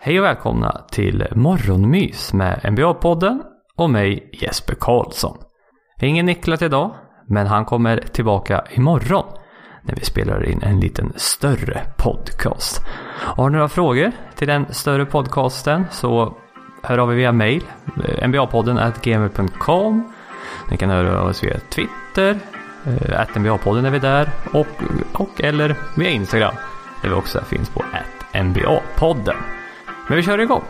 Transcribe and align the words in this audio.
Hej 0.00 0.18
och 0.18 0.24
välkomna 0.24 0.80
till 0.90 1.26
Morgonmys 1.34 2.32
med 2.32 2.60
NBA-podden 2.62 3.42
och 3.76 3.90
mig 3.90 4.30
Jesper 4.32 4.74
Karlsson. 4.80 5.36
Ingen 6.00 6.26
Niklas 6.26 6.62
idag, 6.62 6.94
men 7.26 7.46
han 7.46 7.64
kommer 7.64 7.96
tillbaka 7.96 8.64
imorgon 8.70 9.24
när 9.82 9.94
vi 9.94 10.04
spelar 10.04 10.48
in 10.48 10.62
en 10.62 10.80
liten 10.80 11.12
större 11.16 11.80
podcast. 11.96 12.82
Har 13.10 13.50
ni 13.50 13.56
några 13.56 13.68
frågor 13.68 14.12
till 14.34 14.48
den 14.48 14.66
större 14.70 15.06
podcasten 15.06 15.86
så 15.90 16.36
hör 16.82 16.98
av 16.98 17.12
er 17.12 17.16
via 17.16 17.32
mail, 17.32 17.62
nba-podden 18.22 18.92
gmail.com. 19.02 20.12
Ni 20.70 20.76
kan 20.76 20.90
höra 20.90 21.20
av 21.20 21.28
oss 21.28 21.44
via 21.44 21.58
Twitter, 21.58 22.38
eh, 22.86 23.20
att 23.20 23.30
nba-podden 23.30 23.86
är 23.86 23.90
vi 23.90 23.98
där 23.98 24.28
och, 24.52 24.66
och 25.12 25.44
eller 25.44 25.76
via 25.96 26.10
Instagram 26.10 26.54
där 27.02 27.08
vi 27.08 27.14
också 27.14 27.40
finns 27.44 27.70
på 27.70 27.84
nba-podden. 28.32 29.57
Men 30.08 30.16
vi 30.16 30.22
kör 30.22 30.40
igång. 30.40 30.62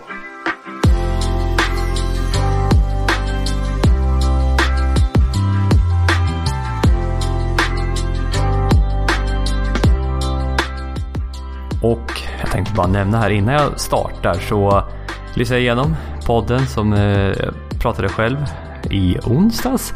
Och 11.83 12.23
jag 12.41 12.51
tänkte 12.51 12.75
bara 12.75 12.87
nämna 12.87 13.19
här 13.19 13.31
innan 13.31 13.55
jag 13.55 13.81
startar 13.81 14.35
så 14.35 14.85
lyssnade 15.35 15.61
jag 15.61 15.65
igenom 15.65 15.97
podden 16.27 16.67
som 16.67 16.93
eh, 16.93 17.37
pratade 17.83 18.09
själv 18.09 18.37
i 18.91 19.19
onsdags. 19.27 19.95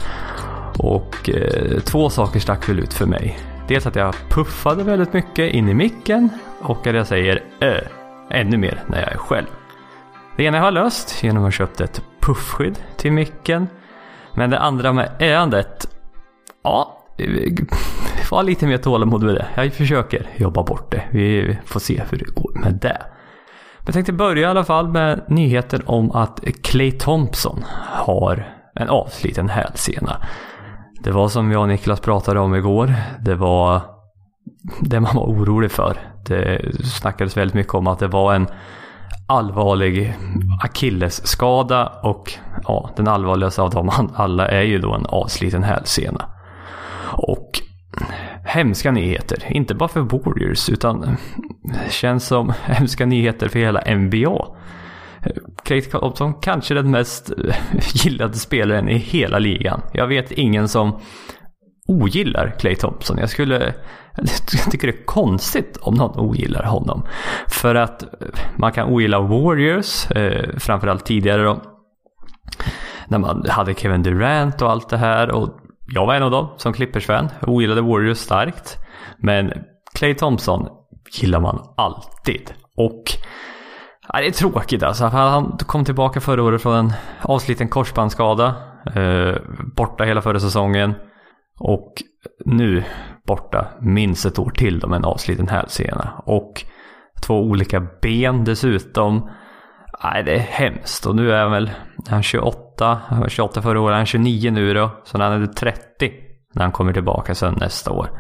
Och 0.78 1.30
eh, 1.30 1.80
två 1.80 2.10
saker 2.10 2.40
stack 2.40 2.68
väl 2.68 2.78
ut 2.78 2.94
för 2.94 3.06
mig. 3.06 3.38
Dels 3.68 3.86
att 3.86 3.96
jag 3.96 4.14
puffade 4.28 4.84
väldigt 4.84 5.12
mycket 5.12 5.54
in 5.54 5.68
i 5.68 5.74
micken 5.74 6.28
och 6.60 6.86
att 6.86 6.94
jag 6.94 7.06
säger 7.06 7.42
ö 7.60 8.01
ännu 8.32 8.56
mer 8.56 8.82
när 8.86 9.00
jag 9.00 9.12
är 9.12 9.18
själv. 9.18 9.46
Det 10.36 10.44
ena 10.44 10.56
jag 10.56 10.64
har 10.64 10.70
löst 10.70 11.22
genom 11.22 11.42
att 11.42 11.46
ha 11.46 11.50
köpt 11.50 11.80
ett 11.80 12.02
puffskydd 12.20 12.78
till 12.96 13.12
micken. 13.12 13.68
Men 14.34 14.50
det 14.50 14.58
andra 14.58 14.92
med 14.92 15.10
öandet, 15.20 15.88
ja, 16.64 17.04
var 18.30 18.42
lite 18.42 18.66
mer 18.66 18.78
tålamod 18.78 19.22
med 19.22 19.34
det. 19.34 19.46
Jag 19.54 19.72
försöker 19.72 20.26
jobba 20.36 20.62
bort 20.62 20.90
det. 20.90 21.02
Vi 21.10 21.58
får 21.64 21.80
se 21.80 22.02
hur 22.10 22.18
det 22.18 22.34
går 22.34 22.60
med 22.60 22.78
det. 22.82 23.02
Jag 23.84 23.94
tänkte 23.94 24.12
börja 24.12 24.42
i 24.42 24.50
alla 24.50 24.64
fall 24.64 24.88
med 24.88 25.22
nyheten 25.28 25.82
om 25.86 26.12
att 26.12 26.40
Clay 26.62 26.92
Thompson 26.92 27.64
har 27.88 28.56
en 28.74 28.88
avsliten 28.88 29.48
hälsena. 29.48 30.16
Det 31.04 31.10
var 31.10 31.28
som 31.28 31.52
jag 31.52 31.62
och 31.62 31.68
Niklas 31.68 32.00
pratade 32.00 32.40
om 32.40 32.54
igår. 32.54 32.94
Det 33.20 33.34
var 33.34 33.80
det 34.80 35.00
man 35.00 35.16
var 35.16 35.22
orolig 35.22 35.70
för. 35.70 35.96
Det 36.26 36.60
snackades 36.84 37.36
väldigt 37.36 37.54
mycket 37.54 37.74
om 37.74 37.86
att 37.86 37.98
det 37.98 38.08
var 38.08 38.34
en 38.34 38.46
allvarlig 39.26 40.14
akillesskada 40.62 41.86
och 42.02 42.32
ja, 42.64 42.90
den 42.96 43.08
allvarligaste 43.08 43.62
av 43.62 43.70
dem 43.70 44.10
alla 44.14 44.48
är 44.48 44.62
ju 44.62 44.78
då 44.78 44.94
en 44.94 45.06
avsliten 45.06 45.62
hälsena. 45.62 46.24
Och 47.12 47.50
hemska 48.44 48.90
nyheter, 48.90 49.44
inte 49.50 49.74
bara 49.74 49.88
för 49.88 50.00
Warriors 50.00 50.68
utan 50.68 51.16
känns 51.90 52.26
som 52.26 52.52
hemska 52.64 53.06
nyheter 53.06 53.48
för 53.48 53.58
hela 53.58 53.94
NBA. 53.94 54.46
Clay 55.64 55.82
Thompson 55.82 56.34
kanske 56.34 56.74
den 56.74 56.90
mest 56.90 57.32
gillade 57.94 58.34
spelaren 58.34 58.88
i 58.88 58.98
hela 58.98 59.38
ligan. 59.38 59.80
Jag 59.92 60.06
vet 60.06 60.30
ingen 60.30 60.68
som 60.68 61.00
ogillar 61.88 62.54
Clay 62.58 62.76
Thompson. 62.76 63.18
Jag 63.18 63.30
skulle 63.30 63.74
jag 64.16 64.70
tycker 64.70 64.86
det 64.86 64.98
är 64.98 65.04
konstigt 65.04 65.76
om 65.76 65.94
någon 65.94 66.18
ogillar 66.18 66.62
honom. 66.62 67.02
För 67.48 67.74
att 67.74 68.02
eh, 68.02 68.08
man 68.56 68.72
kan 68.72 68.88
ogilla 68.88 69.20
Warriors, 69.20 70.10
eh, 70.10 70.58
framförallt 70.58 71.06
tidigare 71.06 71.42
då. 71.42 71.62
När 73.08 73.18
man 73.18 73.44
hade 73.48 73.74
Kevin 73.74 74.02
Durant 74.02 74.62
och 74.62 74.70
allt 74.70 74.88
det 74.88 74.96
här. 74.96 75.30
Och 75.30 75.48
jag 75.86 76.06
var 76.06 76.14
en 76.14 76.22
av 76.22 76.30
dem 76.30 76.48
som 76.56 76.72
Clippers-fan. 76.72 77.28
Ogillade 77.46 77.80
Warriors 77.80 78.18
starkt. 78.18 78.78
Men 79.18 79.52
Clay 79.94 80.14
Thompson 80.14 80.68
gillar 81.20 81.40
man 81.40 81.58
alltid. 81.76 82.52
Och 82.76 83.02
ja, 84.08 84.20
det 84.20 84.26
är 84.26 84.32
tråkigt 84.32 84.82
alltså. 84.82 85.04
Han 85.04 85.58
kom 85.66 85.84
tillbaka 85.84 86.20
förra 86.20 86.42
året 86.42 86.62
från 86.62 86.74
en 86.74 86.92
avsliten 87.22 87.68
korsbandsskada. 87.68 88.54
Eh, 88.94 89.34
borta 89.76 90.04
hela 90.04 90.22
förra 90.22 90.40
säsongen. 90.40 90.94
Och 91.60 91.92
nu 92.44 92.84
borta 93.26 93.66
minst 93.80 94.26
ett 94.26 94.38
år 94.38 94.50
till 94.50 94.80
då 94.80 94.88
med 94.88 94.96
en 94.96 95.04
avsliten 95.04 95.48
hälsena. 95.48 96.22
Och 96.26 96.64
två 97.26 97.34
olika 97.34 97.86
ben 98.02 98.44
dessutom. 98.44 99.30
Nej, 100.04 100.22
det 100.22 100.34
är 100.34 100.38
hemskt. 100.38 101.06
Och 101.06 101.16
nu 101.16 101.32
är 101.32 101.42
han 101.42 101.52
väl 101.52 101.70
han 102.08 102.22
28. 102.22 103.00
Han 103.06 103.20
var 103.20 103.28
28 103.28 103.62
förra 103.62 103.80
året. 103.80 103.94
Han 103.94 104.02
är 104.02 104.06
29 104.06 104.50
nu 104.50 104.74
då. 104.74 104.90
Så 105.04 105.18
när 105.18 105.30
han 105.30 105.42
är 105.42 105.46
30 105.46 106.12
när 106.54 106.62
han 106.62 106.72
kommer 106.72 106.92
tillbaka 106.92 107.34
sen 107.34 107.54
nästa 107.60 107.92
år. 107.92 108.10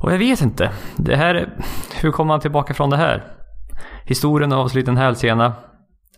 Och 0.00 0.12
jag 0.12 0.18
vet 0.18 0.42
inte. 0.42 0.70
Det 0.96 1.16
här, 1.16 1.56
hur 2.02 2.10
kommer 2.10 2.34
han 2.34 2.40
tillbaka 2.40 2.74
från 2.74 2.90
det 2.90 2.96
här? 2.96 3.24
Historien 4.04 4.52
av 4.52 4.60
avsliten 4.60 4.96
hälsena 4.96 5.52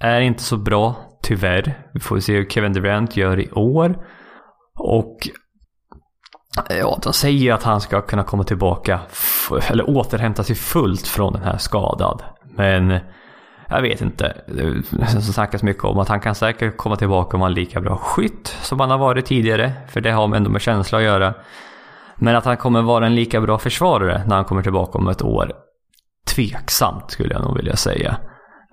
är 0.01 0.21
inte 0.21 0.43
så 0.43 0.57
bra, 0.57 0.97
tyvärr. 1.23 1.75
Vi 1.95 2.01
får 2.01 2.19
se 2.19 2.37
hur 2.37 2.45
Kevin 2.45 2.73
Durant 2.73 3.17
gör 3.17 3.41
i 3.41 3.51
år. 3.51 4.07
Och 4.79 5.17
Eh, 6.71 6.77
ja, 6.77 6.99
de 7.03 7.13
säger 7.13 7.53
att 7.53 7.63
han 7.63 7.81
ska 7.81 8.01
kunna 8.01 8.25
komma 8.25 8.45
tillbaka 8.45 9.01
eller 9.71 9.91
återhämta 9.91 10.45
sig 10.45 10.57
fullt 10.57 11.07
från 11.07 11.33
den 11.33 11.43
här 11.43 11.59
skadad. 11.59 12.23
Men 12.57 12.99
jag 13.69 13.83
vet 13.83 14.01
inte. 14.01 14.37
Det 14.47 15.23
snackas 15.23 15.63
mycket 15.63 15.85
om 15.85 15.99
att 15.99 16.09
han 16.09 16.21
kan 16.21 16.35
säkert 16.35 16.77
komma 16.77 16.97
tillbaka 16.97 17.37
om 17.37 17.41
han 17.43 17.51
är 17.51 17.57
lika 17.57 17.81
bra 17.81 17.97
skytt 17.97 18.57
som 18.63 18.81
han 18.81 18.91
har 18.91 18.99
varit 18.99 19.27
tidigare. 19.27 19.73
För 19.89 20.01
det 20.01 20.11
har 20.11 20.37
ändå 20.37 20.51
med 20.51 20.61
känsla 20.61 20.99
att 20.99 21.05
göra. 21.05 21.35
Men 22.17 22.37
att 22.37 22.45
han 22.45 22.57
kommer 22.57 22.83
vara 22.83 23.07
en 23.07 23.15
lika 23.15 23.41
bra 23.41 23.59
försvarare 23.59 24.23
när 24.27 24.37
han 24.37 24.45
kommer 24.45 24.63
tillbaka 24.63 24.99
om 24.99 25.09
ett 25.09 25.23
år. 25.23 25.53
Tveksamt 26.34 27.11
skulle 27.11 27.34
jag 27.34 27.43
nog 27.43 27.57
vilja 27.57 27.77
säga. 27.77 28.17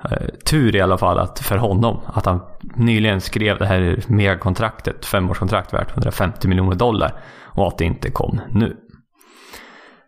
Eh, 0.03 0.27
tur 0.45 0.75
i 0.75 0.81
alla 0.81 0.97
fall 0.97 1.19
att 1.19 1.39
för 1.39 1.57
honom 1.57 2.01
att 2.05 2.25
han 2.25 2.41
nyligen 2.75 3.21
skrev 3.21 3.57
det 3.57 3.65
här 3.65 4.03
megakontraktet, 4.07 5.05
femårskontrakt 5.05 5.73
värt 5.73 5.91
150 5.91 6.47
miljoner 6.47 6.75
dollar 6.75 7.21
och 7.43 7.67
att 7.67 7.77
det 7.77 7.85
inte 7.85 8.11
kom 8.11 8.41
nu. 8.51 8.77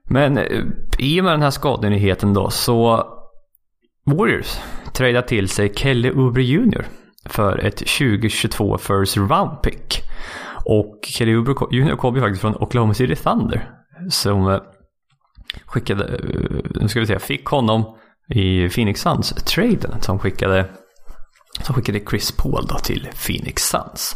Men 0.09 0.37
eh, 0.37 0.63
i 0.97 1.19
och 1.19 1.23
med 1.23 1.33
den 1.33 1.41
här 1.41 1.49
skadenyheten 1.49 2.33
då 2.33 2.49
så 2.49 3.07
Warriors 4.05 4.59
tradar 4.93 5.21
till 5.21 5.49
sig 5.49 5.73
Kelly 5.75 6.11
Oubre 6.11 6.43
Jr. 6.43 6.85
för 7.25 7.57
ett 7.57 7.77
2022 7.77 8.77
first 8.77 9.17
round 9.17 9.61
pick. 9.63 10.01
Och 10.65 10.99
Kelly 11.03 11.35
Oubre 11.35 11.53
Jr. 11.71 11.95
kom 11.95 12.15
ju 12.15 12.21
faktiskt 12.21 12.41
från 12.41 12.55
Oklahoma 12.55 12.93
City 12.93 13.15
Thunder 13.15 13.69
som 14.09 14.47
eh, 14.47 14.61
skickade, 15.65 16.19
nu 16.75 16.87
ska 16.87 16.99
vi 16.99 17.05
säga, 17.05 17.19
fick 17.19 17.45
honom 17.45 17.97
i 18.31 18.69
Phoenix 18.69 19.01
Suns-traden 19.01 20.01
som 20.01 20.19
skickade, 20.19 20.65
som 21.61 21.75
skickade 21.75 21.99
Chris 22.09 22.31
Paul 22.31 22.65
då 22.69 22.75
till 22.75 23.07
Phoenix 23.27 23.63
Suns. 23.63 24.15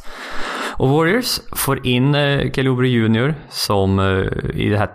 Och 0.78 0.90
Warriors 0.90 1.40
får 1.56 1.88
in 1.88 2.16
eh, 2.16 2.52
Kelly 2.52 2.88
Jr. 2.88 3.34
som 3.50 4.00
eh, 4.00 4.56
i 4.56 4.70
det 4.70 4.78
här 4.78 4.90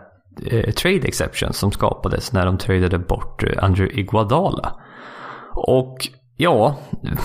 eh, 0.46 0.70
trade 0.70 1.08
exception 1.08 1.52
som 1.52 1.72
skapades 1.72 2.32
när 2.32 2.46
de 2.46 2.58
tradade 2.58 2.98
bort 2.98 3.42
eh, 3.42 3.64
Andrew 3.64 4.00
Iguadala. 4.00 4.72
Och 5.54 6.08
ja, 6.36 6.78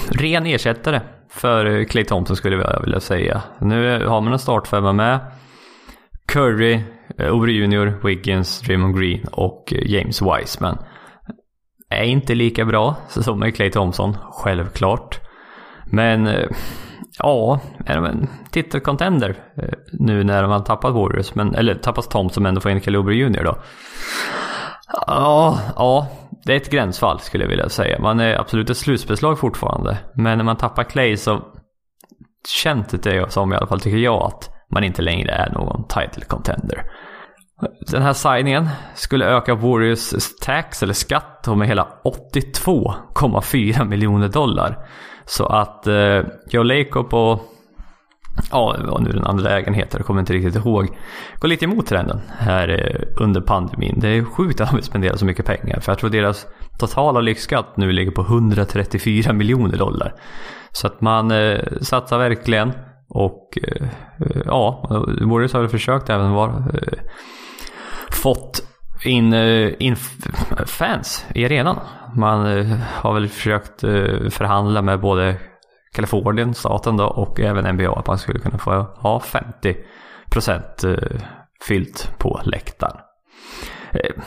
ren 0.10 0.46
ersättare 0.46 1.02
för 1.30 1.66
eh, 1.66 1.86
Clay 1.86 2.04
Thompson 2.04 2.36
skulle 2.36 2.56
jag 2.56 2.82
vilja 2.82 3.00
säga. 3.00 3.42
Nu 3.60 4.06
har 4.08 4.22
man 4.22 4.34
en 4.34 4.40
startfemma 4.40 4.94
med 4.94 5.20
Curry, 6.28 6.84
eh, 7.18 7.34
Obre 7.34 7.52
Jr, 7.52 8.08
Wiggins, 8.08 8.62
Draymond 8.62 9.00
Green 9.00 9.26
och 9.32 9.74
James 9.86 10.22
Wiseman 10.22 10.78
är 11.96 12.04
inte 12.04 12.36
lika 12.36 12.66
bra 12.66 12.96
som 13.08 13.40
med 13.40 13.56
Clay 13.56 13.72
Thompson, 13.72 14.18
självklart. 14.32 15.20
Men 15.86 16.28
eh, 16.28 16.48
ja, 17.20 17.60
är 17.86 17.96
de 17.96 18.06
en 18.06 18.30
titelcontender 18.52 19.36
eh, 19.58 19.70
nu 19.92 20.24
när 20.24 20.42
de 20.42 20.52
har 20.52 20.60
tappat 20.60 20.94
Warriors, 20.94 21.36
men, 21.36 21.56
eller 21.56 21.76
tappat 21.76 22.10
Thompson 22.10 22.44
men 22.44 22.50
ändå 22.50 22.62
får 22.62 22.72
in 22.72 22.82
Calibre 22.82 23.16
Junior 23.16 23.44
då. 23.44 23.58
Ja, 25.08 25.60
ja, 25.76 26.08
det 26.46 26.54
är 26.54 26.58
ett 26.58 26.72
gränsfall 26.72 27.20
skulle 27.20 27.44
jag 27.44 27.50
vilja 27.50 27.70
säga. 27.70 28.00
Man 28.00 28.20
är 28.20 28.40
absolut 28.40 28.70
ett 28.70 28.78
slutspelslag 28.78 29.40
fortfarande. 29.40 29.98
Men 30.16 30.38
när 30.38 30.46
man 30.46 30.58
tappar 30.58 30.84
Clay 30.84 31.18
så 31.18 31.42
känns 32.64 32.88
det 32.88 33.32
som 33.32 33.54
i 33.54 33.56
alla 33.56 33.68
fall 33.68 33.80
tycker 33.80 33.98
jag 33.98 34.24
att 34.24 34.50
man 34.72 34.84
inte 34.84 35.02
längre 35.02 35.32
är 35.32 35.50
någon 35.50 35.88
title 35.88 36.26
contender. 36.28 36.84
Den 37.92 38.02
här 38.02 38.14
signingen 38.14 38.70
skulle 38.96 39.26
öka 39.26 39.56
Warriors 39.56 40.14
tax 40.42 40.84
eller 40.84 40.94
skatt 40.94 41.48
med 41.58 41.68
hela 41.68 41.88
82,4 42.04 43.86
miljoner 43.86 44.28
dollar. 44.28 44.88
Så 45.26 45.46
att 45.46 45.88
eh, 45.88 46.22
Joe 46.50 46.64
Lacob 46.64 47.14
och 47.14 47.42
ja, 48.52 48.76
vad 48.84 49.04
nu 49.04 49.10
den 49.10 49.26
andra 49.26 49.58
ägaren 49.58 49.74
heter, 49.74 50.00
jag 50.00 50.06
kommer 50.06 50.20
inte 50.20 50.34
riktigt 50.34 50.56
ihåg, 50.56 50.98
går 51.40 51.48
lite 51.48 51.66
emot 51.66 51.88
trenden 51.88 52.22
här 52.38 52.70
eh, 52.70 53.24
under 53.24 53.42
pandemin. 53.42 54.00
Det 54.00 54.08
är 54.08 54.24
sjukt 54.24 54.62
att 54.62 54.72
de 54.72 54.82
spenderar 54.82 55.16
så 55.16 55.26
mycket 55.26 55.46
pengar. 55.46 55.80
För 55.80 55.92
jag 55.92 56.00
tror 56.00 56.10
deras 56.10 56.48
totala 56.80 57.20
lyxskatt 57.20 57.78
nu 57.78 57.92
ligger 57.92 58.12
på 58.12 58.22
134 58.22 59.34
miljoner 59.34 59.78
dollar. 59.78 60.14
Så 60.72 60.88
att 60.88 61.02
man 61.02 61.32
eh, 61.32 61.60
satsar 61.82 62.18
verkligen 62.18 62.72
och 63.10 63.58
eh, 63.64 63.88
ja, 64.46 64.88
Warriors 65.22 65.54
har 65.54 65.60
väl 65.60 65.70
försökt 65.70 66.10
även 66.10 66.32
vara 66.32 66.52
eh, 66.52 67.00
fått 68.16 68.62
in, 69.04 69.34
eh, 69.34 69.74
in 69.80 69.96
fans 70.66 71.26
i 71.36 71.46
arenan. 71.46 71.80
Man 72.16 72.58
eh, 72.58 72.66
har 72.78 73.14
väl 73.14 73.28
försökt 73.28 73.84
eh, 73.84 74.30
förhandla 74.30 74.82
med 74.82 75.00
både 75.00 75.38
Kalifornien, 75.96 76.54
staten 76.54 76.98
då, 76.98 77.06
och 77.06 77.40
även 77.40 77.76
NBA 77.76 77.94
att 78.00 78.08
man 78.08 78.18
skulle 78.18 78.40
kunna 78.40 78.58
få 78.58 78.72
ha 78.82 79.22
50% 80.32 81.20
fyllt 81.68 82.12
på 82.18 82.42
läktaren. 82.44 82.98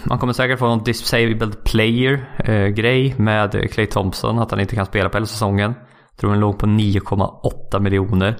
Man 0.05 0.19
kommer 0.19 0.32
säkert 0.32 0.58
få 0.58 0.67
någon 0.67 0.85
disabled 0.85 1.64
player-grej 1.64 3.14
med 3.19 3.70
Clay 3.73 3.87
Thompson, 3.87 4.38
att 4.38 4.50
han 4.50 4.61
inte 4.61 4.76
kan 4.76 4.87
spela 4.87 5.08
på 5.08 5.17
hela 5.17 5.26
säsongen. 5.26 5.75
Jag 6.11 6.20
tror 6.20 6.31
den 6.31 6.40
låg 6.40 6.58
på 6.58 6.67
9,8 6.67 7.81
miljoner. 7.81 8.37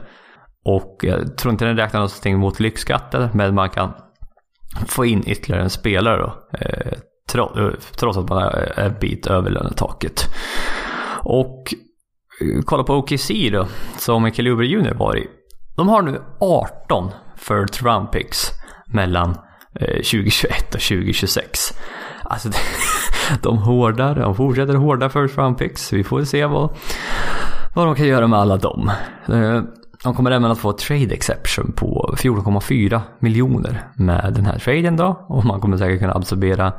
Och 0.65 0.99
jag 1.03 1.37
tror 1.37 1.53
inte 1.53 1.65
den 1.65 1.77
räknar 1.77 2.01
någonting 2.01 2.39
mot 2.39 2.61
lyxskatten, 2.61 3.29
men 3.35 3.55
man 3.55 3.71
kan 3.71 3.93
få 4.89 5.05
in 5.05 5.23
ytterligare 5.27 5.63
en 5.63 5.71
spelare 5.71 6.17
då. 6.17 6.59
Eh, 6.59 6.93
eh 7.33 7.73
trots 7.97 8.19
att 8.19 8.29
man 8.29 8.43
är 8.43 8.79
en 8.79 8.95
bit 9.01 9.27
över 9.27 9.51
lönetaket. 9.51 10.35
Och 11.23 11.75
eh, 12.41 12.63
kolla 12.65 12.85
på 12.85 12.95
OKC 12.95 13.31
då, 13.53 13.67
som 13.99 14.31
Kelly 14.31 14.51
Jr 14.51 14.95
var 14.95 15.17
i. 15.17 15.27
De 15.77 15.89
har 15.89 16.03
nu 16.03 16.23
18 16.41 17.11
first 17.37 17.83
round 17.83 18.13
picks 18.13 18.51
mellan 18.87 19.31
eh, 19.81 19.97
2021 19.97 20.75
och 20.75 20.81
2026. 20.81 21.75
Alltså 22.23 22.49
de 23.43 23.59
hårdar, 23.59 24.15
de 24.15 24.35
fortsätter 24.35 24.75
hårda 24.75 25.09
first 25.09 25.39
round 25.39 25.59
picks. 25.59 25.93
Vi 25.93 26.05
får 26.05 26.25
se 26.25 26.47
vad, 26.47 26.77
vad 27.75 27.87
de 27.87 27.95
kan 27.95 28.07
göra 28.07 28.27
med 28.27 28.39
alla 28.39 28.57
dem. 28.57 28.91
De 30.05 30.15
kommer 30.15 30.31
även 30.31 30.51
att 30.51 30.59
få 30.59 30.73
trade 30.73 31.15
exception 31.15 31.73
på 31.73 32.15
14,4 32.19 33.01
miljoner 33.19 33.89
med 33.95 34.35
den 34.35 34.47
här 34.47 34.59
traden 34.59 34.97
då. 34.97 35.27
Och 35.29 35.45
man 35.45 35.61
kommer 35.61 35.77
säkert 35.77 36.01
kunna 36.01 36.15
absorbera 36.15 36.73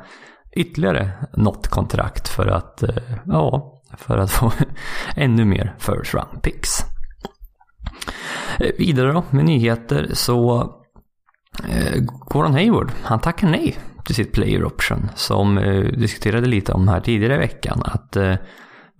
ytterligare 0.52 1.12
något 1.34 1.68
kontrakt 1.68 2.28
för 2.28 2.48
att, 2.48 2.84
eh, 2.84 2.96
ja, 3.26 3.74
för 3.98 4.18
att 4.18 4.32
få 4.32 4.52
ännu 5.16 5.46
mer 5.46 5.76
first 5.80 6.14
round 6.14 6.42
picks. 6.42 6.86
Eh, 8.60 8.72
vidare 8.78 9.12
då 9.12 9.24
med 9.30 9.46
nyheter 9.46 10.10
så 10.14 10.62
eh, 11.70 12.02
Gordon 12.28 12.54
Hayward, 12.54 12.92
han 13.04 13.20
tackar 13.20 13.48
nej 13.48 13.78
till 14.06 14.16
sitt 14.16 14.34
player 14.34 14.66
option 14.66 15.10
som 15.16 15.56
diskuterade 15.98 16.48
lite 16.48 16.74
om 16.74 16.88
här 16.88 17.00
tidigare 17.00 17.36
i 17.36 17.38
veckan. 17.38 17.82
Att 17.86 18.18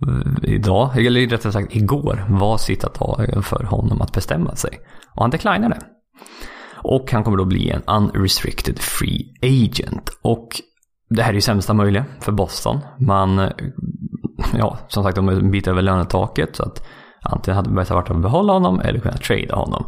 Eh, 0.06 0.50
idag, 0.54 1.06
eller 1.06 1.26
rättare 1.26 1.52
sagt 1.52 1.76
igår, 1.76 2.24
var 2.28 2.56
sista 2.56 2.88
dagen 2.88 3.42
för 3.42 3.64
honom 3.64 4.00
att 4.00 4.12
bestämma 4.12 4.56
sig. 4.56 4.80
Och 5.14 5.22
han 5.22 5.30
declinade. 5.30 5.78
Och 6.82 7.12
han 7.12 7.24
kommer 7.24 7.38
då 7.38 7.44
bli 7.44 7.70
en 7.70 7.82
unrestricted 7.82 8.78
free 8.78 9.34
agent. 9.42 10.10
Och 10.22 10.48
det 11.10 11.22
här 11.22 11.30
är 11.30 11.34
ju 11.34 11.40
sämsta 11.40 11.74
möjliga 11.74 12.04
för 12.20 12.32
Boston. 12.32 12.80
Man, 12.98 13.38
eh, 13.38 13.50
ja, 14.58 14.78
som 14.88 15.04
sagt, 15.04 15.16
de 15.16 15.28
är 15.28 15.32
en 15.32 15.50
bit 15.50 15.68
över 15.68 15.82
lönetaket. 15.82 16.56
Så 16.56 16.62
att 16.62 16.86
antingen 17.22 17.56
hade 17.56 17.70
det 17.70 17.76
bästa 17.76 17.94
varit 17.94 18.10
att 18.10 18.22
behålla 18.22 18.52
honom 18.52 18.80
eller 18.80 19.00
kunna 19.00 19.16
trada 19.16 19.54
honom. 19.54 19.84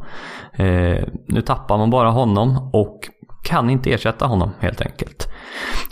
Eh, 0.52 1.04
nu 1.26 1.42
tappar 1.46 1.78
man 1.78 1.90
bara 1.90 2.10
honom 2.10 2.70
och 2.72 3.00
kan 3.42 3.70
inte 3.70 3.92
ersätta 3.92 4.26
honom 4.26 4.50
helt 4.60 4.80
enkelt. 4.80 5.28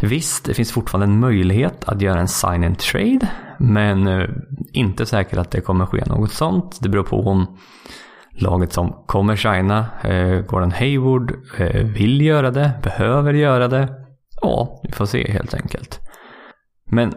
Visst, 0.00 0.44
det 0.44 0.54
finns 0.54 0.72
fortfarande 0.72 1.06
en 1.06 1.20
möjlighet 1.20 1.84
att 1.84 2.02
göra 2.02 2.20
en 2.20 2.28
sign 2.28 2.64
and 2.64 2.78
trade. 2.78 3.28
Men 3.62 4.06
eh, 4.06 4.28
inte 4.72 5.06
säkert 5.06 5.38
att 5.38 5.50
det 5.50 5.60
kommer 5.60 5.86
ske 5.86 6.04
något 6.06 6.32
sånt. 6.32 6.78
Det 6.80 6.88
beror 6.88 7.02
på 7.02 7.20
om 7.20 7.58
laget 8.32 8.72
som 8.72 9.04
kommer 9.06 9.36
signa, 9.36 9.86
eh, 10.02 10.40
Gordon 10.40 10.72
Hayward, 10.72 11.32
eh, 11.58 11.86
vill 11.86 12.20
göra 12.20 12.50
det, 12.50 12.72
behöver 12.82 13.34
göra 13.34 13.68
det. 13.68 13.88
Ja, 14.42 14.80
vi 14.82 14.92
får 14.92 15.06
se 15.06 15.32
helt 15.32 15.54
enkelt. 15.54 16.00
Men 16.90 17.14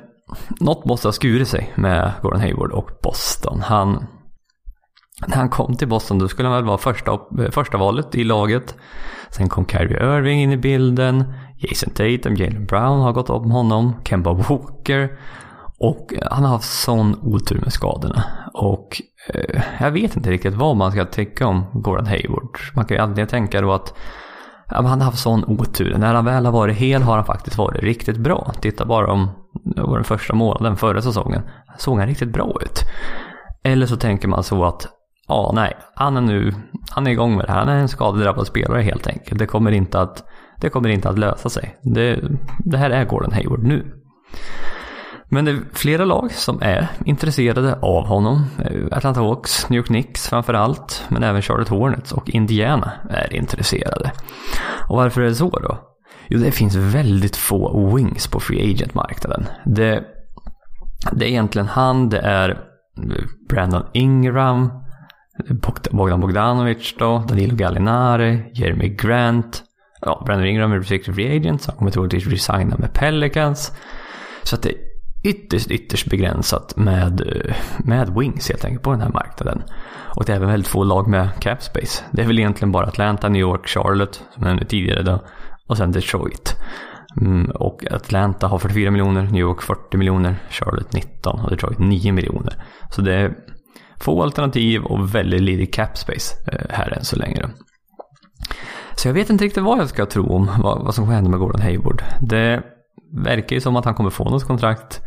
något 0.60 0.86
måste 0.86 1.08
ha 1.08 1.14
skurit 1.14 1.48
sig 1.48 1.74
med 1.76 2.12
Gordon 2.22 2.42
Hayward 2.42 2.72
och 2.72 2.90
Boston. 3.04 3.62
Han, 3.62 4.06
när 5.28 5.36
han 5.36 5.50
kom 5.50 5.76
till 5.76 5.88
Boston 5.88 6.20
då 6.20 6.28
skulle 6.28 6.50
han 6.50 6.58
väl 6.58 6.66
vara 6.66 6.78
första, 6.78 7.20
första 7.52 7.78
valet 7.78 8.16
i 8.16 8.24
laget. 8.24 8.76
Sen 9.30 9.50
kom 9.50 9.66
Kyrie 9.66 10.18
Irving 10.18 10.42
in 10.42 10.52
i 10.52 10.58
bilden. 10.58 11.34
Jason 11.58 11.90
Tatum, 11.90 12.36
Jalen 12.36 12.66
Brown 12.66 13.02
har 13.02 13.14
gått 13.14 13.30
om 13.30 13.52
honom. 13.52 13.94
Kemba 14.04 14.34
Walker. 14.34 15.10
Och 15.84 16.14
eh, 16.14 16.28
han 16.32 16.44
har 16.44 16.52
haft 16.52 16.84
sån 16.84 17.16
otur 17.22 17.60
med 17.60 17.74
skadorna. 17.74 18.24
Och 18.54 19.02
eh, 19.34 19.62
jag 19.80 19.92
vet 19.92 20.16
inte 20.16 20.32
riktigt 20.32 20.54
vad 20.54 20.76
man 20.76 20.92
ska 20.92 21.06
tycka 21.06 21.48
om 21.48 21.66
Gordon 21.74 22.06
Hayward. 22.06 22.58
Man 22.76 22.86
kan 22.86 22.98
ju 22.98 23.04
alltid 23.04 23.30
tänka 23.30 23.62
då 23.62 23.74
att 23.74 23.94
ja, 24.70 24.76
han 24.76 24.86
har 24.86 25.06
haft 25.06 25.20
sån 25.20 25.44
otur. 25.44 25.98
När 25.98 26.14
han 26.14 26.26
väl 26.26 26.46
har 26.46 26.54
varit 26.54 26.78
hel 26.78 27.02
har 27.02 27.16
han 27.16 27.26
faktiskt 27.26 27.58
varit 27.58 27.84
riktigt 27.84 28.18
bra. 28.18 28.52
Titta 28.62 28.86
bara 28.86 29.12
om 29.12 29.30
det 29.76 29.82
var 29.82 29.96
den 29.96 30.04
första 30.04 30.36
månaden 30.36 30.78
förra 30.78 31.02
säsongen. 31.02 31.42
Såg 31.78 32.00
han 32.00 32.08
riktigt 32.08 32.34
bra 32.34 32.58
ut. 32.62 32.84
Eller 33.64 33.86
så 33.86 33.96
tänker 33.96 34.28
man 34.28 34.44
så 34.44 34.66
att 34.66 34.88
ja, 35.28 35.52
nej, 35.56 35.74
han 35.96 36.18
är 36.18 36.22
nu 36.22 36.54
han 36.92 37.08
är 37.08 37.12
igång 37.12 37.36
med 37.38 37.46
det 37.46 37.52
här. 37.52 37.60
Han 37.60 37.70
är 37.70 37.80
en 37.80 37.88
skadedrabbad 37.88 38.48
spelare 38.48 38.82
helt 38.82 39.08
enkelt. 39.08 39.40
Det 39.40 39.46
kommer 39.46 39.72
inte 39.72 40.02
att, 40.02 40.24
det 40.62 40.70
kommer 40.70 40.90
inte 40.90 41.10
att 41.10 41.20
lösa 41.20 41.50
sig. 41.50 41.76
Det, 41.82 42.20
det 42.60 42.78
här 42.78 42.90
är 42.90 43.06
Gordon 43.06 43.34
Hayward 43.34 43.64
nu. 43.64 43.94
Men 45.34 45.46
det 45.46 45.52
är 45.52 45.60
flera 45.74 46.06
lag 46.06 46.32
som 46.32 46.62
är 46.62 46.88
intresserade 47.06 47.76
av 47.82 48.08
honom. 48.08 48.46
Eh, 48.60 48.98
Atlanta 48.98 49.22
Hawks, 49.22 49.70
New 49.70 49.78
York 49.78 49.88
Knicks 49.88 50.30
framförallt, 50.30 51.06
men 51.10 51.24
även 51.24 51.42
Charlotte 51.42 51.70
Hornets 51.70 52.12
och 52.12 52.30
Indiana 52.30 52.92
är 53.10 53.34
intresserade. 53.34 54.12
Och 54.90 54.96
varför 54.96 55.22
är 55.22 55.26
det 55.26 55.36
så 55.36 55.50
då? 55.50 55.78
Jo, 56.28 56.40
det 56.40 56.52
finns 56.52 56.76
väldigt 56.76 57.36
få 57.36 57.96
wings 57.96 58.28
på 58.28 58.40
free 58.40 58.74
agent-marknaden. 58.74 59.46
Det, 59.66 60.04
det 61.12 61.26
är 61.26 61.30
egentligen 61.30 61.68
han, 61.68 62.10
det 62.10 62.20
är 62.20 62.50
eh, 62.50 62.56
Brandon 63.50 63.86
Ingram, 63.94 64.70
Bogdan 65.92 66.20
Bogdanovic 66.20 66.96
då, 67.00 67.24
Danilo 67.28 67.56
Gallinari, 67.56 68.52
Jeremy 68.54 68.90
Grant. 68.90 69.64
Ja, 70.02 70.24
Brandon 70.26 70.48
Ingram 70.48 70.72
är 70.72 70.78
restricted 70.78 71.16
free 71.16 71.38
agent, 71.38 71.62
så 71.62 71.72
han 71.72 71.78
kommer 71.78 71.92
troligtvis 71.92 72.28
resigna 72.28 72.78
med 72.78 72.94
Pelicans. 72.94 73.72
Så 74.44 74.56
att 74.56 74.62
det 74.62 74.93
ytterst, 75.24 75.72
ytterst 75.72 76.10
begränsat 76.10 76.78
med, 76.78 77.22
med 77.80 78.10
wings 78.10 78.50
helt 78.50 78.66
enkelt 78.66 78.84
på 78.84 78.92
den 78.92 79.02
här 79.02 79.10
marknaden. 79.10 79.64
Och 80.16 80.26
det 80.26 80.32
är 80.32 80.36
även 80.36 80.50
väldigt 80.50 80.68
få 80.68 80.84
lag 80.84 81.08
med 81.08 81.30
cap 81.40 81.64
space. 81.64 82.04
Det 82.12 82.22
är 82.22 82.28
väl 82.28 82.40
egentligen 82.40 82.72
bara 82.72 82.88
Atlanta, 82.88 83.30
New 83.30 83.42
York, 83.42 83.68
Charlotte, 83.68 84.16
som 84.16 84.44
jag 84.44 84.48
nämnde 84.48 84.66
tidigare 84.66 85.04
då, 85.04 85.24
och 85.68 85.78
sen 85.78 85.92
Detroit. 85.92 86.56
Mm, 87.22 87.52
och 87.52 87.86
Atlanta 87.92 88.48
har 88.48 88.60
44 88.60 88.92
miljoner, 88.92 89.24
New 89.24 89.42
York 89.42 89.62
40 89.62 89.98
miljoner, 89.98 90.36
Charlotte 90.50 90.94
19 90.94 91.40
och 91.40 91.50
Detroit 91.50 91.80
9 91.80 92.12
miljoner. 92.12 92.64
Så 92.90 93.02
det 93.02 93.16
är 93.16 93.34
få 94.00 94.24
alternativ 94.24 94.84
och 94.84 95.16
väldigt 95.16 95.42
lite 95.42 95.66
cap 95.66 95.98
space 95.98 96.36
eh, 96.52 96.66
här 96.70 96.98
än 96.98 97.06
så 97.06 97.16
länge. 97.16 97.50
Så 98.96 99.08
jag 99.08 99.14
vet 99.14 99.30
inte 99.30 99.44
riktigt 99.44 99.64
vad 99.64 99.80
jag 99.80 99.90
ska 99.90 100.06
tro 100.06 100.36
om 100.36 100.50
vad, 100.60 100.86
vad 100.86 100.96
som 100.96 101.04
kommer 101.04 101.16
hända 101.16 101.30
med 101.30 101.40
Gordon 101.40 101.62
Hayward. 101.62 102.04
Det 102.22 102.64
verkar 103.26 103.56
ju 103.56 103.60
som 103.62 103.76
att 103.76 103.86
han 103.86 103.96
kommer 103.96 104.10
få 104.10 104.30
något 104.30 104.48
kontrakt. 104.48 105.02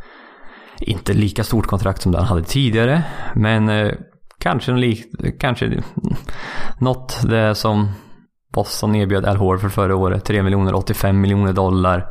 Inte 0.80 1.12
lika 1.12 1.44
stort 1.44 1.66
kontrakt 1.66 2.02
som 2.02 2.12
det 2.12 2.18
han 2.18 2.26
hade 2.26 2.42
tidigare, 2.42 3.02
men 3.34 3.68
eh, 3.68 3.92
kanske, 4.38 4.72
lik, 4.72 5.04
kanske 5.38 5.82
något 6.80 7.20
det 7.22 7.54
som 7.54 7.88
Boston 8.56 8.94
erbjöd 8.94 9.24
Al 9.24 9.36
Horford 9.36 9.72
förra 9.72 9.96
året. 9.96 10.24
3 10.24 10.42
miljoner, 10.42 10.74
85 10.74 11.20
miljoner 11.20 11.52
dollar. 11.52 12.06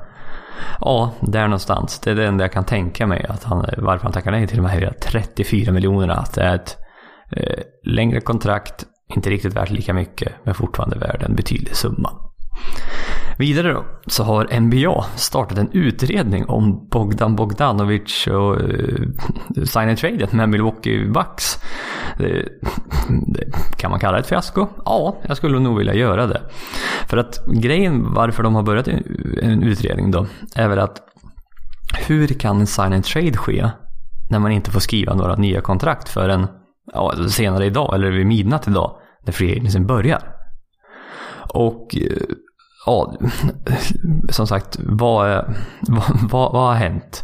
Ja, 0.80 1.12
där 1.22 1.48
någonstans. 1.48 2.00
Det 2.00 2.12
är 2.12 2.16
det 2.16 2.28
enda 2.28 2.44
jag 2.44 2.52
kan 2.52 2.66
tänka 2.66 3.08
mig. 3.08 3.26
Att 3.30 3.44
han, 3.44 3.66
varför 3.78 4.04
han 4.04 4.12
tackar 4.12 4.32
nej 4.32 4.48
till 4.48 4.58
de 4.58 4.66
här 4.66 4.94
34 5.02 5.72
miljonerna. 5.72 6.14
Att 6.14 6.34
det 6.34 6.42
är 6.42 6.56
ett 6.56 6.78
eh, 7.32 7.64
längre 7.84 8.22
kontrakt, 8.22 8.86
inte 9.16 9.30
riktigt 9.30 9.54
värt 9.54 9.70
lika 9.70 9.94
mycket, 9.94 10.32
men 10.44 10.54
fortfarande 10.54 10.98
värd 10.98 11.24
en 11.24 11.36
betydlig 11.36 11.76
summa. 11.76 12.10
Vidare 13.38 13.74
då, 13.74 13.86
så 14.08 14.24
har 14.24 14.60
NBA 14.60 15.06
startat 15.15 15.58
en 15.58 15.72
utredning 15.72 16.46
om 16.46 16.88
Bogdan 16.92 17.36
Bogdanovic 17.36 18.27
och 18.27 18.62
uh, 18.62 19.08
sign 19.63 19.89
and 19.89 19.98
trade 19.98 20.27
med 20.32 20.50
Milwaukee 20.50 21.06
Bucks. 21.06 21.60
Det, 22.18 22.48
det, 23.27 23.46
kan 23.77 23.92
man 23.92 24.00
kalla 24.00 24.13
det 24.13 24.20
ett 24.20 24.27
fiasko? 24.27 24.68
Ja, 24.86 25.18
jag 25.27 25.38
skulle 25.38 25.60
nog 25.60 25.77
vilja 25.77 25.94
göra 25.94 26.27
det. 26.27 26.42
För 27.10 27.18
att 27.18 27.46
grejen 27.48 28.13
varför 28.13 28.44
de 28.44 28.56
har 28.56 28.63
börjat 28.63 28.88
en 28.88 29.63
utredning 29.63 30.12
då, 30.12 30.27
är 30.56 30.68
väl 30.68 30.80
att 30.80 31.01
hur 32.08 32.27
kan 32.27 32.60
en 32.60 32.68
sign 32.68 32.94
and 32.94 33.04
trade 33.04 33.38
ske 33.38 33.70
när 34.30 34.39
man 34.39 34.51
inte 34.51 34.72
får 34.72 34.80
skriva 34.80 35.13
några 35.13 35.36
nya 35.36 35.62
kontrakt 35.62 36.10
förrän 36.10 36.48
ja, 36.94 37.13
senare 37.30 37.65
idag 37.65 37.96
eller 37.96 38.12
vid 38.12 38.25
midnatt 38.25 38.68
idag 38.68 38.98
när 39.25 39.34
Free 39.34 39.51
Agency 39.51 39.80
börjar. 39.80 40.22
Och 41.54 41.98
eh, 41.98 42.36
ja, 42.86 43.15
som 44.30 44.48
sagt, 44.48 44.77
vad, 44.80 45.46
vad, 45.82 46.04
vad, 46.32 46.54
vad 46.54 46.68
har 46.68 46.74
hänt? 46.74 47.24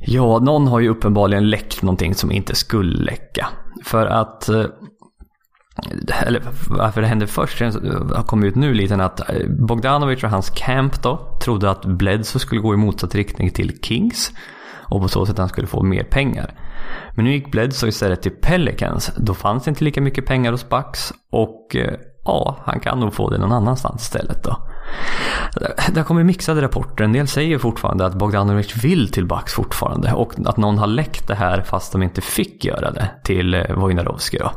Ja, 0.00 0.38
någon 0.38 0.66
har 0.66 0.80
ju 0.80 0.88
uppenbarligen 0.88 1.50
läckt 1.50 1.82
någonting 1.82 2.14
som 2.14 2.32
inte 2.32 2.54
skulle 2.54 3.04
läcka. 3.04 3.48
För 3.84 4.06
att 4.06 4.48
eh, 4.48 4.64
eller 6.26 6.42
varför 6.68 7.00
det 7.00 7.06
hände 7.06 7.26
först, 7.26 7.58
det 7.58 8.16
har 8.16 8.22
kommit 8.26 8.48
ut 8.48 8.54
nu 8.54 8.74
lite 8.74 8.94
att 8.94 9.30
eh, 9.30 9.48
Bogdanovic 9.48 10.24
och 10.24 10.30
hans 10.30 10.50
camp 10.50 11.02
då 11.02 11.38
trodde 11.42 11.70
att 11.70 11.84
Bledsoe 11.84 12.40
skulle 12.40 12.60
gå 12.60 12.74
i 12.74 12.76
motsatt 12.76 13.14
riktning 13.14 13.50
till 13.50 13.78
Kings 13.82 14.32
och 14.90 15.02
på 15.02 15.08
så 15.08 15.26
sätt 15.26 15.38
han 15.38 15.48
skulle 15.48 15.66
få 15.66 15.82
mer 15.82 16.04
pengar. 16.04 16.54
Men 17.16 17.24
nu 17.24 17.32
gick 17.32 17.50
Bledsoe 17.50 17.88
istället 17.88 18.22
till 18.22 18.32
Pelicans. 18.32 19.10
Då 19.16 19.34
fanns 19.34 19.64
det 19.64 19.68
inte 19.68 19.84
lika 19.84 20.00
mycket 20.00 20.26
pengar 20.26 20.52
hos 20.52 20.68
Bucks 20.68 21.12
och 21.30 21.76
eh, 21.76 21.94
ja, 22.24 22.56
han 22.64 22.80
kan 22.80 23.00
nog 23.00 23.14
få 23.14 23.30
det 23.30 23.38
någon 23.38 23.52
annanstans 23.52 24.02
istället 24.02 24.44
då. 24.44 24.56
Det 25.92 26.00
har 26.00 26.04
kommit 26.04 26.26
mixade 26.26 26.62
rapporter. 26.62 27.04
En 27.04 27.12
del 27.12 27.28
säger 27.28 27.58
fortfarande 27.58 28.06
att 28.06 28.14
Bogdanovic 28.14 28.84
vill 28.84 29.12
till 29.12 29.26
Bucks 29.26 29.52
fortfarande 29.52 30.12
och 30.12 30.34
att 30.46 30.56
någon 30.56 30.78
har 30.78 30.86
läckt 30.86 31.28
det 31.28 31.34
här 31.34 31.62
fast 31.62 31.92
de 31.92 32.02
inte 32.02 32.20
fick 32.20 32.64
göra 32.64 32.90
det 32.90 33.10
till 33.24 33.54
eh, 33.54 33.74
Wojnarowski 33.76 34.38
då. 34.38 34.52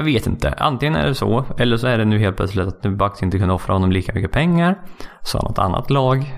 Jag 0.00 0.04
vet 0.04 0.26
inte. 0.26 0.54
Antingen 0.58 0.94
är 0.94 1.06
det 1.06 1.14
så, 1.14 1.44
eller 1.58 1.76
så 1.76 1.86
är 1.86 1.98
det 1.98 2.04
nu 2.04 2.18
helt 2.18 2.36
plötsligt 2.36 2.68
att 2.68 2.82
Bucks 2.82 3.22
inte 3.22 3.38
kunde 3.38 3.54
offra 3.54 3.72
honom 3.72 3.92
lika 3.92 4.12
mycket 4.12 4.32
pengar. 4.32 4.78
Så 5.22 5.38
har 5.38 5.48
något 5.48 5.58
annat 5.58 5.90
lag, 5.90 6.34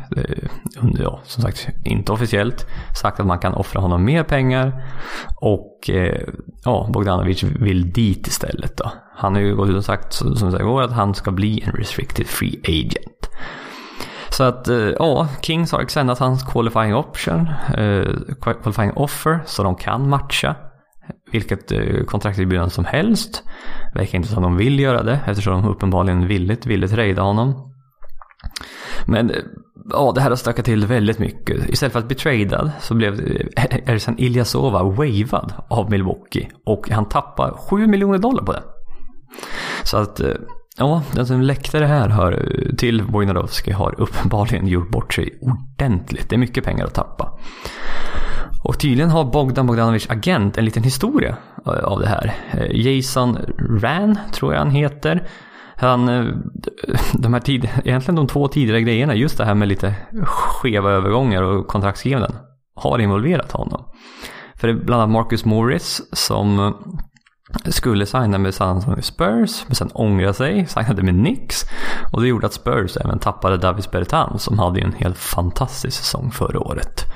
under, 0.80 1.02
ja, 1.02 1.20
som 1.24 1.42
sagt 1.42 1.68
inte 1.84 2.12
officiellt, 2.12 2.66
sagt 3.00 3.20
att 3.20 3.26
man 3.26 3.38
kan 3.38 3.54
offra 3.54 3.80
honom 3.80 4.04
mer 4.04 4.22
pengar. 4.22 4.84
Och 5.40 5.90
eh, 5.90 6.20
ja, 6.64 6.88
Bogdanovic 6.92 7.42
vill 7.42 7.92
dit 7.92 8.26
istället 8.26 8.76
då. 8.76 8.92
Han 9.16 9.34
har 9.34 9.42
ju 9.42 9.56
gått 9.56 9.68
ut 9.68 9.76
och 9.76 9.84
sagt, 9.84 10.12
som 10.12 10.50
det 10.50 10.62
går, 10.62 10.82
att 10.82 10.92
han 10.92 11.14
ska 11.14 11.30
bli 11.30 11.62
en 11.66 11.72
restricted 11.72 12.26
free 12.26 12.60
agent. 12.68 13.30
Så 14.30 14.44
att 14.44 14.68
eh, 14.68 14.76
ja, 14.76 15.28
Kings 15.42 15.72
har 15.72 15.80
extendat 15.80 16.18
hans 16.18 16.42
qualifying 16.42 16.94
option, 16.94 17.48
eh, 17.76 18.14
qualifying 18.40 18.92
offer, 18.92 19.40
så 19.46 19.62
de 19.62 19.76
kan 19.76 20.08
matcha 20.08 20.56
vilket 21.32 21.72
eh, 21.72 22.04
kontrakterbjudande 22.06 22.70
som 22.70 22.84
helst. 22.84 23.42
Verkar 23.94 24.18
inte 24.18 24.28
som 24.28 24.42
de 24.42 24.56
vill 24.56 24.80
göra 24.80 25.02
det 25.02 25.20
eftersom 25.26 25.62
de 25.62 25.70
uppenbarligen 25.70 26.26
villigt 26.26 26.66
ville 26.66 26.88
trada 26.88 27.22
honom. 27.22 27.72
Men 29.06 29.30
eh, 29.30 29.36
ja, 29.90 30.12
det 30.14 30.20
här 30.20 30.28
har 30.28 30.36
stökat 30.36 30.64
till 30.64 30.86
väldigt 30.86 31.18
mycket. 31.18 31.70
Istället 31.70 31.92
för 31.92 32.00
att 32.00 32.06
bli 32.06 32.16
tradad 32.16 32.70
så 32.80 32.94
blev 32.94 33.20
eh, 33.20 33.94
Ersan 33.94 34.18
Ilyasova 34.18 34.82
wavad 34.82 35.52
av 35.68 35.90
Milwaukee 35.90 36.48
och 36.66 36.90
han 36.90 37.08
tappar 37.08 37.56
7 37.70 37.86
miljoner 37.86 38.18
dollar 38.18 38.44
på 38.44 38.52
det. 38.52 38.62
Så 39.82 39.96
att 39.96 40.20
eh, 40.20 40.34
ja, 40.76 41.02
den 41.12 41.26
som 41.26 41.42
läckte 41.42 41.78
det 41.78 41.86
här 41.86 42.08
hör 42.08 42.50
till 42.78 43.02
Wojnarowski 43.02 43.70
har 43.70 44.00
uppenbarligen 44.00 44.66
gjort 44.66 44.90
bort 44.90 45.14
sig 45.14 45.38
ordentligt. 45.40 46.28
Det 46.28 46.36
är 46.36 46.38
mycket 46.38 46.64
pengar 46.64 46.84
att 46.84 46.94
tappa. 46.94 47.38
Och 48.64 48.78
tydligen 48.78 49.10
har 49.10 49.24
Bogdan 49.24 49.66
Bogdanovic 49.66 50.10
agent 50.10 50.58
en 50.58 50.64
liten 50.64 50.82
historia 50.82 51.36
eh, 51.66 51.84
av 51.84 52.00
det 52.00 52.08
här. 52.08 52.34
Eh, 52.52 52.80
Jason 52.80 53.38
Ran, 53.80 54.18
tror 54.32 54.52
jag 54.52 54.60
han 54.60 54.70
heter. 54.70 55.28
Han, 55.76 56.08
eh, 56.08 56.24
de 57.12 57.34
här 57.34 57.40
tid, 57.40 57.68
egentligen 57.84 58.16
de 58.16 58.26
två 58.26 58.48
tidigare 58.48 58.80
grejerna, 58.80 59.14
just 59.14 59.38
det 59.38 59.44
här 59.44 59.54
med 59.54 59.68
lite 59.68 59.94
skeva 60.24 60.90
övergångar 60.90 61.42
och 61.42 61.66
kontraktskrivanden, 61.66 62.32
har 62.74 62.98
involverat 62.98 63.52
honom. 63.52 63.84
För 64.56 64.68
det 64.68 64.74
är 64.74 64.84
bland 64.84 65.02
annat 65.02 65.12
Marcus 65.12 65.44
Morris 65.44 66.00
som 66.12 66.74
skulle 67.64 68.06
signa 68.06 68.38
med 68.38 68.54
San 68.54 68.76
Antonio 68.76 69.02
Spurs, 69.02 69.64
men 69.66 69.74
sen 69.74 69.90
ångrade 69.94 70.34
sig, 70.34 70.66
signade 70.66 71.02
med 71.02 71.14
Knicks. 71.14 71.64
Och 72.12 72.22
det 72.22 72.28
gjorde 72.28 72.46
att 72.46 72.52
Spurs 72.52 72.96
även 72.96 73.18
tappade 73.18 73.56
Davis 73.56 73.90
Bertan 73.90 74.38
som 74.38 74.58
hade 74.58 74.80
en 74.80 74.92
helt 74.92 75.18
fantastisk 75.18 75.98
säsong 75.98 76.30
förra 76.30 76.60
året. 76.60 77.06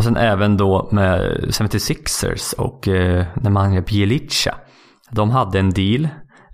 Och 0.00 0.04
sen 0.04 0.16
även 0.16 0.56
då 0.56 0.88
med 0.92 1.20
76ers 1.48 2.54
och 2.54 2.88
eh, 2.88 3.26
Nemanja 3.34 3.80
Bjelica. 3.80 4.54
De 5.10 5.30
hade 5.30 5.58
en 5.58 5.70
deal. 5.70 6.04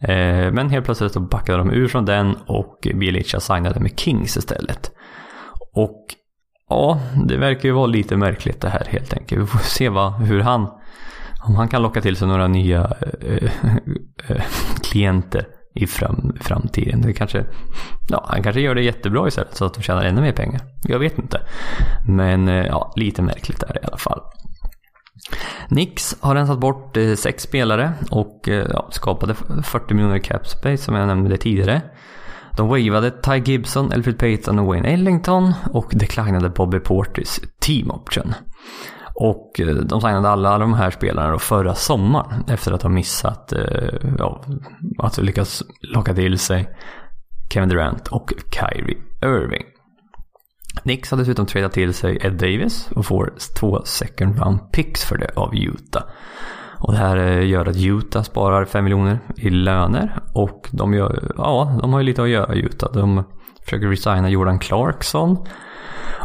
Eh, 0.01 0.53
men 0.53 0.71
helt 0.71 0.85
plötsligt 0.85 1.13
så 1.13 1.21
backade 1.21 1.59
de 1.59 1.71
ur 1.71 1.89
från 1.89 2.05
den 2.05 2.37
och 2.47 2.89
Bjelica 2.95 3.41
signade 3.41 3.81
med 3.81 4.01
Kings 4.01 4.37
istället. 4.37 4.91
Och 5.75 6.05
ja, 6.69 7.01
det 7.29 7.37
verkar 7.37 7.69
ju 7.69 7.75
vara 7.75 7.87
lite 7.87 8.17
märkligt 8.17 8.61
det 8.61 8.69
här 8.69 8.87
helt 8.91 9.15
enkelt. 9.15 9.43
Vi 9.43 9.47
får 9.47 9.59
se 9.59 9.89
vad, 9.89 10.13
hur 10.13 10.41
han, 10.41 10.63
om 11.49 11.55
han 11.57 11.69
kan 11.69 11.83
locka 11.83 12.01
till 12.01 12.17
sig 12.17 12.29
några 12.29 12.49
nya 12.49 12.93
eh, 13.21 13.51
eh 14.29 14.43
klienter 14.91 15.47
i 15.77 15.87
fram, 15.87 16.37
framtiden. 16.41 17.01
Det 17.01 17.13
kanske, 17.13 17.45
ja, 18.09 18.27
han 18.29 18.43
kanske 18.43 18.61
gör 18.61 18.75
det 18.75 18.83
jättebra 18.83 19.29
istället 19.29 19.57
så 19.57 19.65
att 19.65 19.75
de 19.75 19.83
tjänar 19.83 20.05
ännu 20.05 20.21
mer 20.21 20.33
pengar. 20.33 20.61
Jag 20.83 20.99
vet 20.99 21.19
inte. 21.19 21.41
Men 22.09 22.49
eh, 22.49 22.67
ja, 22.67 22.93
lite 22.97 23.23
märkligt 23.23 23.63
är 23.63 23.73
det 23.73 23.81
i 23.81 23.87
alla 23.87 23.99
fall. 23.99 24.21
Nix 25.69 26.17
har 26.21 26.35
rensat 26.35 26.59
bort 26.59 26.97
eh, 26.97 27.15
sex 27.15 27.43
spelare 27.43 27.93
och 28.11 28.49
eh, 28.49 28.67
ja, 28.73 28.89
skapade 28.91 29.35
40 29.63 29.95
miljoner 29.95 30.19
cap 30.19 30.47
space 30.47 30.85
som 30.85 30.95
jag 30.95 31.07
nämnde 31.07 31.37
tidigare. 31.37 31.83
De 32.57 32.69
wavade 32.69 33.11
Ty 33.11 33.53
Gibson, 33.53 33.93
Alfred 33.93 34.19
Payton 34.19 34.59
och 34.59 34.67
Wayne 34.67 34.89
Ellington 34.89 35.53
och 35.73 35.87
declinade 35.91 36.49
Bobby 36.49 36.79
Portis 36.79 37.41
team 37.61 37.91
option. 37.91 38.35
Och 39.19 39.61
eh, 39.61 39.67
de 39.67 40.01
signade 40.01 40.29
alla 40.29 40.59
de 40.59 40.75
här 40.75 40.91
spelarna 40.91 41.31
då 41.31 41.39
förra 41.39 41.75
sommaren 41.75 42.45
efter 42.49 42.73
att 42.73 42.83
ha 42.83 42.91
missat, 42.91 43.53
eh, 43.53 43.95
ja, 44.19 44.45
alltså 44.99 45.23
lyckats 45.23 45.63
locka 45.95 46.15
till 46.15 46.39
sig 46.39 46.69
Kevin 47.53 47.69
Durant 47.69 48.09
och 48.09 48.33
Kyrie 48.51 48.97
Irving. 49.25 49.65
Knicks 50.83 51.11
har 51.11 51.19
dessutom 51.19 51.47
tradat 51.47 51.73
till 51.73 51.95
sig 51.95 52.19
Ed 52.23 52.33
Davis 52.33 52.91
och 52.95 53.07
får 53.07 53.35
två 53.61 53.83
second 53.85 54.39
round 54.39 54.73
picks 54.73 55.05
för 55.05 55.19
det 55.19 55.31
av 55.37 55.55
Utah. 55.55 56.03
Och 56.79 56.93
det 56.93 56.99
här 56.99 57.17
eh, 57.17 57.49
gör 57.49 57.67
att 57.67 57.77
Utah 57.77 58.23
sparar 58.23 58.65
5 58.65 58.85
miljoner 58.85 59.19
i 59.37 59.51
löner 59.51 60.21
och 60.35 60.69
de, 60.73 60.95
gör, 60.95 61.33
ja, 61.37 61.79
de 61.81 61.93
har 61.93 62.01
ju 62.01 62.07
lite 62.07 62.23
att 62.23 62.29
göra 62.29 62.55
Utah. 62.55 62.93
De 62.93 63.25
försöker 63.67 63.89
resigna 63.89 64.29
Jordan 64.29 64.59
Clarkson 64.59 65.47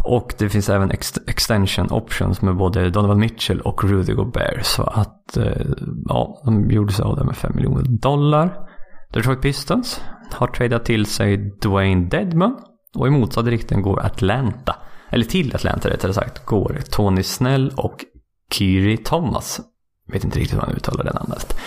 och 0.03 0.33
det 0.37 0.49
finns 0.49 0.69
även 0.69 0.91
ex 0.91 1.13
extension 1.27 1.91
options 1.91 2.41
med 2.41 2.57
både 2.57 2.89
Donovan 2.89 3.19
Mitchell 3.19 3.61
och 3.61 3.83
Rudy 3.83 4.13
Gobert. 4.13 4.65
Så 4.65 4.83
att 4.83 5.37
eh, 5.37 5.65
ja, 6.05 6.41
de 6.45 6.71
gjorde 6.71 6.93
sig 6.93 7.03
av 7.03 7.15
det 7.15 7.23
med 7.23 7.37
5 7.37 7.55
miljoner 7.55 7.83
dollar. 7.83 8.69
Detroit 9.13 9.41
Pistons 9.41 10.01
har 10.33 10.47
tradeat 10.47 10.85
till 10.85 11.05
sig 11.05 11.37
Dwayne 11.61 12.09
Dedman. 12.09 12.55
Och 12.95 13.07
i 13.07 13.09
motsatt 13.09 13.45
riktning 13.45 13.81
går 13.81 14.05
Atlanta. 14.05 14.75
Eller 15.09 15.25
till 15.25 15.55
Atlanta 15.55 15.89
rättare 15.89 16.13
sagt 16.13 16.45
går 16.45 16.77
Tony 16.89 17.23
Snell 17.23 17.73
och 17.77 18.05
Kyrie 18.53 18.97
Thomas. 18.97 19.61
Jag 20.07 20.13
vet 20.13 20.23
inte 20.23 20.39
riktigt 20.39 20.57
hur 20.57 20.61
man 20.61 20.75
uttalar 20.75 21.03
det 21.03 21.13
namnet. 21.13 21.57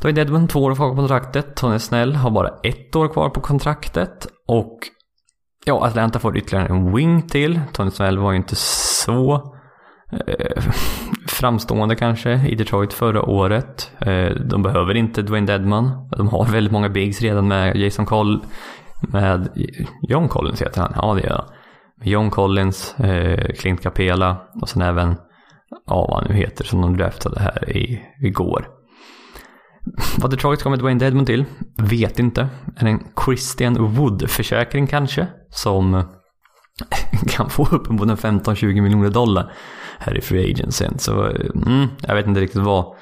Dwayne 0.00 0.20
Dedman 0.20 0.48
två 0.48 0.60
år 0.60 0.74
kvar 0.74 0.90
på 0.90 0.96
kontraktet. 0.96 1.56
Tony 1.56 1.78
Snell 1.78 2.14
har 2.14 2.30
bara 2.30 2.48
ett 2.62 2.96
år 2.96 3.08
kvar 3.08 3.30
på 3.30 3.40
kontraktet. 3.40 4.26
Och 4.48 4.78
Ja, 5.64 5.86
Atlanta 5.86 6.18
får 6.18 6.36
ytterligare 6.36 6.68
en 6.68 6.94
wing 6.94 7.22
till. 7.22 7.60
Tony 7.72 7.90
Snell 7.90 8.18
var 8.18 8.32
ju 8.32 8.36
inte 8.36 8.56
så 8.56 9.54
eh, 10.12 10.62
framstående 11.28 11.96
kanske 11.96 12.48
i 12.48 12.54
Detroit 12.54 12.92
förra 12.92 13.22
året. 13.22 13.90
Eh, 14.00 14.30
de 14.30 14.62
behöver 14.62 14.94
inte 14.94 15.22
Dwayne 15.22 15.46
Dedman. 15.46 16.08
De 16.16 16.28
har 16.28 16.44
väldigt 16.44 16.72
många 16.72 16.88
bigs 16.88 17.22
redan 17.22 17.48
med 17.48 17.76
Jason 17.76 18.06
Coll 18.06 18.40
med 19.02 19.48
John 20.08 20.28
Collins 20.28 20.62
heter 20.62 20.80
han. 20.80 20.92
Ja, 20.96 21.14
det 21.14 21.20
gör 21.20 21.36
han. 21.36 21.46
John 22.04 22.30
Collins, 22.30 23.00
eh, 23.00 23.52
Clint 23.54 23.82
Capela 23.82 24.36
och 24.62 24.68
sen 24.68 24.82
även, 24.82 25.16
ja 25.86 26.06
vad 26.10 26.22
han 26.22 26.30
nu 26.30 26.34
heter, 26.34 26.64
som 26.64 26.80
de 26.80 26.96
draftade 26.96 27.40
här 27.40 27.76
i, 27.76 28.02
igår. 28.20 28.81
Vad 30.18 30.30
Detroit 30.30 30.62
kommer 30.62 30.76
Dwayne 30.76 31.00
Dedmon 31.00 31.26
till? 31.26 31.44
Vet 31.76 32.18
inte. 32.18 32.48
Är 32.76 32.84
det 32.84 32.90
en 32.90 33.06
Christian 33.24 33.94
Wood-försäkring 33.94 34.86
kanske? 34.86 35.26
Som 35.50 35.94
eh, 35.94 36.04
kan 37.28 37.50
få 37.50 37.68
uppemot 37.70 38.08
15-20 38.08 38.80
miljoner 38.80 39.10
dollar 39.10 39.52
här 39.98 40.18
i 40.18 40.20
Free 40.20 40.52
Agency. 40.52 40.86
Så 40.98 41.26
eh, 41.26 41.46
mm, 41.66 41.88
jag 42.00 42.14
vet 42.14 42.26
inte 42.26 42.40
riktigt 42.40 42.62
vad, 42.62 42.96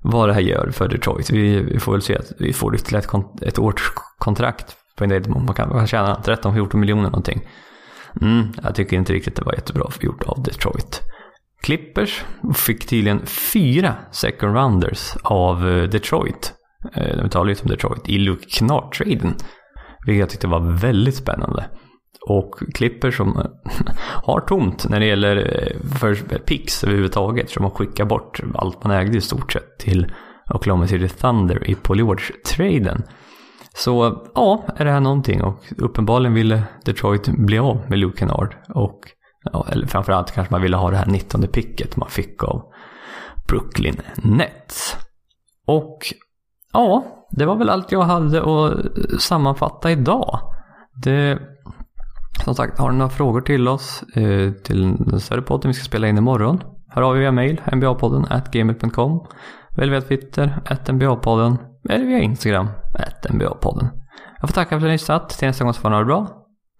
vad 0.00 0.28
det 0.28 0.34
här 0.34 0.40
gör 0.40 0.70
för 0.70 0.88
Detroit. 0.88 1.30
Vi, 1.30 1.60
vi 1.60 1.78
får 1.78 1.92
väl 1.92 2.02
se 2.02 2.16
att 2.16 2.32
vi 2.38 2.52
får 2.52 2.74
ytterligare 2.74 3.04
ett, 3.04 3.42
ett 3.42 3.58
års 3.58 3.92
kontrakt 4.18 4.76
på 4.96 5.04
en 5.04 5.10
Dedmon. 5.10 5.46
Man 5.46 5.54
kan, 5.54 5.68
man 5.68 5.78
kan 5.78 5.86
tjäna 5.86 6.20
13-14 6.24 6.76
miljoner 6.76 7.02
någonting. 7.02 7.48
Mm, 8.20 8.52
jag 8.62 8.74
tycker 8.74 8.96
inte 8.96 9.12
riktigt 9.12 9.36
det 9.36 9.44
var 9.44 9.52
jättebra 9.52 9.90
gjort 10.00 10.22
av 10.22 10.42
Detroit. 10.42 11.01
Clippers 11.62 12.24
fick 12.54 12.86
tydligen 12.86 13.26
fyra 13.26 13.94
second 14.10 14.56
rounders 14.56 15.16
av 15.22 15.68
eh, 15.68 15.82
Detroit. 15.82 16.54
Eh, 16.94 17.16
de 17.16 17.28
talar 17.28 17.50
ju 17.50 17.56
om 17.62 17.68
Detroit 17.68 18.08
i 18.08 18.18
Luke 18.18 18.46
Knar-traden. 18.46 19.34
Vilket 20.06 20.20
jag 20.20 20.30
tyckte 20.30 20.46
var 20.46 20.60
väldigt 20.60 21.16
spännande. 21.16 21.64
Och 22.28 22.54
Clippers 22.74 23.16
som 23.16 23.38
eh, 23.38 23.44
har 24.24 24.40
tomt 24.40 24.88
när 24.88 25.00
det 25.00 25.06
gäller 25.06 25.36
för 25.98 26.14
picks 26.38 26.84
överhuvudtaget. 26.84 27.50
Så 27.50 27.62
har 27.62 27.70
skickar 27.70 28.04
bort 28.04 28.40
allt 28.54 28.84
man 28.84 28.92
ägde 28.92 29.18
i 29.18 29.20
stort 29.20 29.52
sett 29.52 29.78
till 29.78 30.12
Oklahoma 30.54 30.86
City 30.86 31.08
Thunder 31.08 31.70
i 31.70 31.74
Paul 31.74 31.98
George-traden. 31.98 33.02
Så 33.74 34.22
ja, 34.34 34.64
är 34.76 34.84
det 34.84 34.90
här 34.90 35.00
någonting 35.00 35.42
och 35.42 35.64
uppenbarligen 35.78 36.34
ville 36.34 36.62
Detroit 36.84 37.28
bli 37.28 37.58
av 37.58 37.80
med 37.88 37.98
Luke 37.98 38.18
Kennard. 38.18 38.56
Och 38.68 39.00
eller 39.68 39.86
framförallt 39.86 40.32
kanske 40.32 40.54
man 40.54 40.62
ville 40.62 40.76
ha 40.76 40.90
det 40.90 40.96
här 40.96 41.06
19 41.06 41.42
picket 41.42 41.96
man 41.96 42.10
fick 42.10 42.42
av 42.42 42.72
Brooklyn 43.48 43.96
Nets. 44.16 44.96
Och 45.66 45.98
ja, 46.72 47.04
det 47.30 47.46
var 47.46 47.56
väl 47.56 47.70
allt 47.70 47.92
jag 47.92 48.02
hade 48.02 48.38
att 48.38 48.72
eh, 48.72 49.18
sammanfatta 49.18 49.90
idag. 49.90 50.40
Det, 51.02 51.38
som 52.44 52.54
sagt, 52.54 52.78
har 52.78 52.90
ni 52.90 52.98
några 52.98 53.10
frågor 53.10 53.40
till 53.40 53.68
oss, 53.68 54.02
eh, 54.02 54.52
till 54.52 54.96
den 54.98 55.20
större 55.20 55.42
podden 55.42 55.68
vi 55.68 55.74
ska 55.74 55.84
spela 55.84 56.08
in 56.08 56.18
imorgon, 56.18 56.62
hör 56.88 57.02
av 57.02 57.16
er 57.16 57.20
via 57.20 57.32
mail, 57.32 57.60
nba-podden 57.66 58.42
gmail.com. 58.52 59.26
Välj 59.76 59.90
via 59.90 60.00
Twitter, 60.00 60.60
nba-podden, 60.86 61.56
eller 61.88 62.04
via 62.06 62.18
Instagram, 62.18 62.68
nba-podden. 63.28 63.88
Jag 64.40 64.48
får 64.48 64.54
tacka 64.54 64.68
för 64.68 64.76
att 64.76 64.82
ni 64.82 64.92
lyssnat. 64.92 65.28
Till 65.28 65.48
nästa 65.48 65.64
gång 65.64 65.74
så 65.74 65.80
får 65.80 65.90
ni 65.90 65.94
ha 65.94 66.00
det 66.00 66.06
bra. 66.06 66.26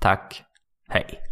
Tack. 0.01 0.43
Hej. 0.89 1.32